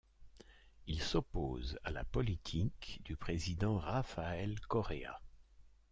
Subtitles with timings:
[0.87, 5.21] Il s'oppose à la politique du président Rafael Correa.